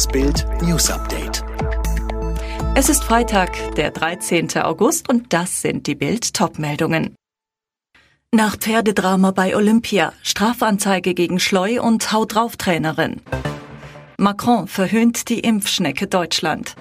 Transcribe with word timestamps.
Das 0.00 0.08
Bild 0.08 0.46
News 0.62 0.90
Update. 0.90 1.44
Es 2.74 2.88
ist 2.88 3.04
Freitag, 3.04 3.74
der 3.74 3.90
13. 3.90 4.48
August 4.62 5.10
und 5.10 5.34
das 5.34 5.60
sind 5.60 5.86
die 5.86 5.94
Bild 5.94 6.32
Topmeldungen. 6.32 7.14
Nach 8.34 8.56
Pferdedrama 8.56 9.32
bei 9.32 9.54
Olympia, 9.54 10.14
Strafanzeige 10.22 11.12
gegen 11.12 11.38
Schleu 11.38 11.82
und 11.82 12.12
Haut 12.12 12.34
drauf 12.34 12.56
Trainerin. 12.56 13.20
Macron 14.16 14.68
verhöhnt 14.68 15.28
die 15.28 15.40
Impfschnecke 15.40 16.06
Deutschland. 16.06 16.76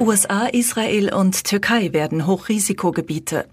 USA, 0.00 0.46
Israel 0.46 1.14
und 1.14 1.44
Türkei 1.44 1.92
werden 1.92 2.26
Hochrisikogebiete. 2.26 3.48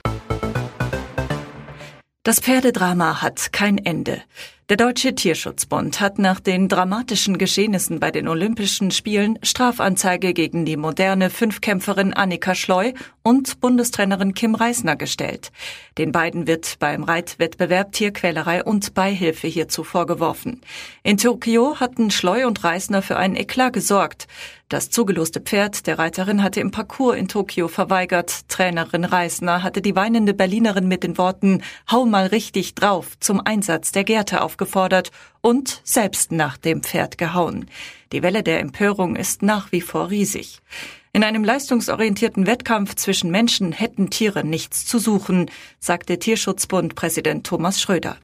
Das 2.23 2.39
Pferdedrama 2.39 3.21
hat 3.21 3.53
kein 3.53 3.77
Ende. 3.77 4.23
Der 4.69 4.77
Deutsche 4.77 5.13
Tierschutzbund 5.13 5.99
hat 5.99 6.19
nach 6.19 6.39
den 6.39 6.69
dramatischen 6.69 7.37
Geschehnissen 7.37 7.99
bei 7.99 8.11
den 8.11 8.29
Olympischen 8.29 8.91
Spielen 8.91 9.37
Strafanzeige 9.43 10.33
gegen 10.33 10.63
die 10.63 10.77
moderne 10.77 11.29
Fünfkämpferin 11.29 12.13
Annika 12.13 12.55
Schleu 12.55 12.93
und 13.23 13.59
Bundestrainerin 13.59 14.33
Kim 14.33 14.55
Reisner 14.55 14.95
gestellt. 14.95 15.51
Den 15.97 16.13
beiden 16.13 16.47
wird 16.47 16.79
beim 16.79 17.03
Reitwettbewerb 17.03 17.91
Tierquälerei 17.91 18.63
und 18.63 18.93
Beihilfe 18.93 19.47
hierzu 19.47 19.83
vorgeworfen. 19.83 20.61
In 21.03 21.17
Tokio 21.17 21.81
hatten 21.81 22.09
Schleu 22.09 22.47
und 22.47 22.63
Reisner 22.63 23.01
für 23.01 23.17
einen 23.17 23.35
Eklat 23.35 23.73
gesorgt. 23.73 24.27
Das 24.69 24.89
zugeloste 24.89 25.41
Pferd 25.41 25.85
der 25.85 25.99
Reiterin 25.99 26.41
hatte 26.41 26.59
im 26.59 26.71
Parcours 26.71 27.17
in 27.17 27.27
Tokio 27.27 27.67
verweigert. 27.67 28.47
Trainerin 28.47 29.03
Reisner 29.03 29.61
hatte 29.61 29.81
die 29.81 29.95
weinende 29.95 30.33
Berlinerin 30.33 30.87
mit 30.87 31.03
den 31.03 31.17
Worten 31.17 31.61
Hau 31.91 32.05
mal 32.05 32.27
richtig 32.27 32.73
drauf 32.73 33.19
zum 33.19 33.41
Einsatz 33.45 33.91
der 33.91 34.03
Gerte 34.03 34.41
auf 34.41 34.53
aufgefordert 34.53 35.11
und 35.41 35.81
selbst 35.83 36.31
nach 36.31 36.57
dem 36.57 36.83
Pferd 36.83 37.17
gehauen. 37.17 37.65
Die 38.11 38.21
Welle 38.21 38.43
der 38.43 38.59
Empörung 38.59 39.15
ist 39.15 39.41
nach 39.41 39.71
wie 39.71 39.81
vor 39.81 40.11
riesig. 40.11 40.59
In 41.11 41.23
einem 41.23 41.43
leistungsorientierten 41.43 42.45
Wettkampf 42.45 42.95
zwischen 42.95 43.31
Menschen 43.31 43.71
hätten 43.71 44.11
Tiere 44.11 44.43
nichts 44.43 44.85
zu 44.85 44.99
suchen, 44.99 45.49
sagte 45.79 46.19
Tierschutzbund 46.19 46.93
Präsident 46.93 47.47
Thomas 47.47 47.81
Schröder. 47.81 48.17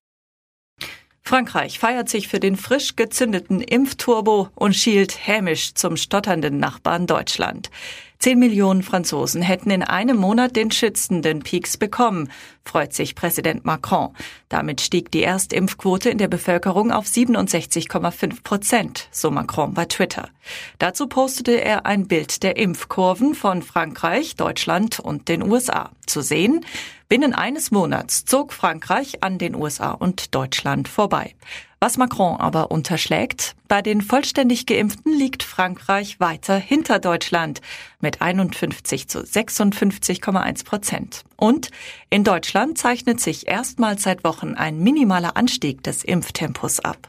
Frankreich 1.22 1.80
feiert 1.80 2.10
sich 2.10 2.28
für 2.28 2.40
den 2.40 2.56
frisch 2.56 2.96
gezündeten 2.96 3.62
Impfturbo 3.62 4.50
und 4.56 4.76
schielt 4.76 5.28
hämisch 5.28 5.74
zum 5.76 5.98
stotternden 5.98 6.58
Nachbarn 6.58 7.08
Deutschland. 7.08 7.70
Zehn 8.22 8.38
Millionen 8.38 8.84
Franzosen 8.84 9.42
hätten 9.42 9.72
in 9.72 9.82
einem 9.82 10.18
Monat 10.18 10.58
den 10.58 10.72
schützenden 10.72 11.40
Peaks 11.40 11.78
bekommen, 11.78 12.30
freut 12.66 12.92
sich 12.92 13.16
Präsident 13.16 13.64
Macron. 13.64 14.14
Damit 14.50 14.82
stieg 14.82 15.10
die 15.10 15.24
Erstimpfquote 15.24 16.10
in 16.10 16.18
der 16.18 16.28
Bevölkerung 16.28 16.92
auf 16.92 17.06
67,5 17.06 18.44
Prozent, 18.44 19.08
so 19.12 19.32
Macron 19.32 19.74
bei 19.74 19.86
Twitter. 19.86 20.28
Dazu 20.80 21.08
postete 21.08 21.62
er 21.62 21.86
ein 21.86 22.10
Bild 22.10 22.44
der 22.44 22.58
Impfkurven 22.58 23.36
von 23.36 23.62
Frankreich, 23.62 24.36
Deutschland 24.36 25.00
und 25.00 25.30
den 25.30 25.42
USA. 25.42 25.92
Zu 26.06 26.20
sehen, 26.20 26.66
binnen 27.08 27.34
eines 27.34 27.72
Monats 27.72 28.26
zog 28.26 28.52
Frankreich 28.52 29.24
an 29.24 29.38
den 29.38 29.56
USA 29.56 29.92
und 29.92 30.36
Deutschland 30.36 30.90
vorbei. 30.90 31.36
Was 31.82 31.96
Macron 31.96 32.36
aber 32.36 32.72
unterschlägt, 32.72 33.56
bei 33.70 33.82
den 33.82 34.02
vollständig 34.02 34.66
Geimpften 34.66 35.18
liegt 35.18 35.44
Frankreich 35.44 36.20
weiter 36.20 36.58
hinter 36.58 37.00
Deutschland 37.00 37.62
mit 38.02 38.22
51 38.22 39.08
zu 39.08 39.20
56,1 39.20 40.66
Prozent. 40.66 41.24
Und 41.38 41.70
in 42.10 42.26
Deutschland 42.26 42.78
zeichnet 42.78 43.22
sich 43.22 43.48
erstmals 43.48 44.04
seit 44.04 44.26
Wochen 44.26 44.56
ein 44.56 44.80
minimaler 44.80 45.38
Anstieg 45.38 45.82
des 45.82 46.04
Impftempos 46.04 46.82
ab. 46.82 47.08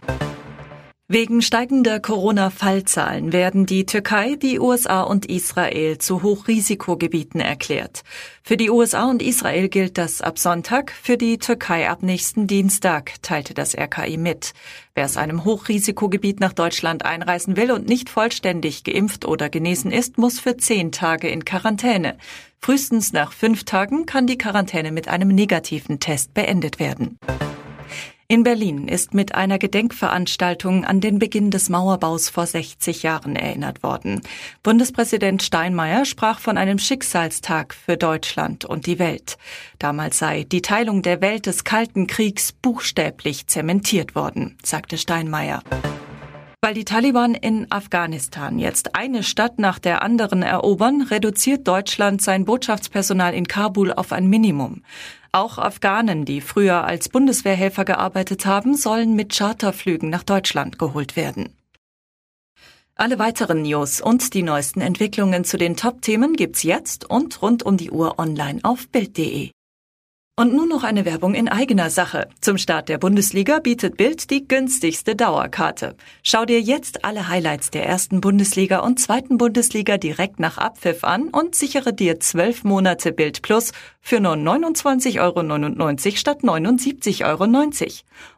Wegen 1.12 1.42
steigender 1.42 1.98
Corona-Fallzahlen 1.98 3.33
werden 3.33 3.66
die 3.66 3.84
Türkei, 3.84 4.36
die 4.36 4.61
USA 4.61 5.03
und 5.03 5.27
Israel 5.27 5.98
zu 5.98 6.22
Hochrisikogebieten 6.22 7.41
erklärt. 7.41 8.05
Für 8.44 8.56
die 8.56 8.70
USA 8.70 9.11
und 9.11 9.20
Israel 9.20 9.69
gilt 9.69 9.98
das 9.98 10.21
ab 10.21 10.38
Sonntag, 10.38 10.93
für 10.93 11.16
die 11.16 11.38
Türkei 11.38 11.91
ab 11.91 12.04
nächsten 12.04 12.47
Dienstag, 12.47 13.21
teilte 13.22 13.54
das 13.54 13.76
RKI 13.76 14.19
mit. 14.19 14.53
Wer 14.94 15.06
aus 15.06 15.16
einem 15.16 15.44
Hochrisikogebiet 15.44 16.38
nach 16.38 16.53
Deutschland 16.53 17.04
einreisen 17.04 17.56
will 17.56 17.72
und 17.72 17.88
nicht 17.88 18.09
vollständig 18.09 18.84
geimpft 18.84 19.25
oder 19.25 19.48
genesen 19.48 19.91
ist, 19.91 20.16
muss 20.16 20.38
für 20.38 20.59
zehn 20.59 20.92
Tage 20.92 21.28
in 21.28 21.44
Quarantäne. 21.44 22.19
Frühestens 22.60 23.12
nach 23.12 23.32
fünf 23.32 23.65
Tagen 23.65 24.06
kann 24.06 24.28
die 24.28 24.38
Quarantäne 24.38 24.92
mit 24.92 25.09
einem 25.09 25.31
negativen 25.31 25.98
Test 25.98 26.34
beendet 26.34 26.78
werden. 26.78 27.19
In 28.30 28.44
Berlin 28.44 28.86
ist 28.86 29.12
mit 29.12 29.34
einer 29.34 29.58
Gedenkveranstaltung 29.58 30.84
an 30.84 31.00
den 31.00 31.18
Beginn 31.18 31.50
des 31.50 31.68
Mauerbaus 31.68 32.28
vor 32.28 32.46
60 32.46 33.02
Jahren 33.02 33.34
erinnert 33.34 33.82
worden. 33.82 34.20
Bundespräsident 34.62 35.42
Steinmeier 35.42 36.04
sprach 36.04 36.38
von 36.38 36.56
einem 36.56 36.78
Schicksalstag 36.78 37.74
für 37.74 37.96
Deutschland 37.96 38.64
und 38.64 38.86
die 38.86 39.00
Welt. 39.00 39.36
Damals 39.80 40.18
sei 40.18 40.44
die 40.44 40.62
Teilung 40.62 41.02
der 41.02 41.20
Welt 41.20 41.46
des 41.46 41.64
Kalten 41.64 42.06
Kriegs 42.06 42.52
buchstäblich 42.52 43.48
zementiert 43.48 44.14
worden, 44.14 44.56
sagte 44.62 44.97
Steinmeier. 44.97 45.64
Weil 46.62 46.75
die 46.75 46.84
Taliban 46.84 47.34
in 47.34 47.72
Afghanistan 47.72 48.59
jetzt 48.59 48.94
eine 48.94 49.22
Stadt 49.22 49.59
nach 49.59 49.78
der 49.78 50.03
anderen 50.03 50.43
erobern, 50.43 51.00
reduziert 51.00 51.66
Deutschland 51.66 52.21
sein 52.21 52.44
Botschaftspersonal 52.44 53.32
in 53.32 53.48
Kabul 53.48 53.93
auf 53.93 54.12
ein 54.12 54.28
Minimum. 54.28 54.82
Auch 55.32 55.56
Afghanen, 55.56 56.26
die 56.26 56.43
früher 56.43 56.84
als 56.84 57.09
Bundeswehrhelfer 57.09 57.87
gearbeitet 57.87 58.44
haben, 58.44 58.75
sollen 58.75 59.16
mit 59.16 59.34
Charterflügen 59.34 60.10
nach 60.10 60.22
Deutschland 60.22 60.78
geholt 60.78 61.16
werden. 61.16 61.56
Alle 62.94 63.19
weiteren 63.19 63.62
News 63.62 64.03
und 64.03 64.34
die 64.34 64.42
neuesten 64.42 64.82
Entwicklungen 64.82 65.44
zu 65.44 65.56
den 65.56 65.77
Top-Themen 65.77 66.34
gibt's 66.34 66.62
jetzt 66.62 67.09
und 67.09 67.41
rund 67.41 67.62
um 67.62 67.78
die 67.78 67.91
Uhr 67.91 68.19
online 68.19 68.60
auf 68.65 68.87
Bild.de. 68.91 69.50
Und 70.41 70.55
nun 70.55 70.71
noch 70.71 70.84
eine 70.84 71.05
Werbung 71.05 71.34
in 71.34 71.51
eigener 71.51 71.91
Sache. 71.91 72.27
Zum 72.41 72.56
Start 72.56 72.89
der 72.89 72.97
Bundesliga 72.97 73.59
bietet 73.59 73.99
Bild 73.99 74.31
die 74.31 74.49
günstigste 74.49 75.15
Dauerkarte. 75.15 75.97
Schau 76.23 76.47
dir 76.47 76.62
jetzt 76.62 77.05
alle 77.05 77.28
Highlights 77.28 77.69
der 77.69 77.84
ersten 77.84 78.23
Bundesliga 78.23 78.78
und 78.78 78.99
zweiten 78.99 79.37
Bundesliga 79.37 79.99
direkt 79.99 80.41
nach 80.41 80.56
Abpfiff 80.56 81.05
an 81.05 81.28
und 81.28 81.55
sichere 81.55 81.93
dir 81.93 82.21
zwölf 82.21 82.65
Monate 82.65 83.12
Bild 83.12 83.43
Plus 83.43 83.73
für 84.01 84.19
nur 84.19 84.33
29,99 84.33 85.21
Euro 85.21 86.17
statt 86.17 86.39
79,90 86.43 87.27
Euro 87.27 87.45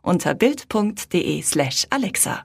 unter 0.03 0.35
bild.de 0.35 1.41
slash 1.43 1.87
Alexa. 1.91 2.45